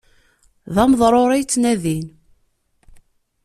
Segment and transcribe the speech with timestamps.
[0.73, 2.07] D ameḍṛuṛ i yettnadin.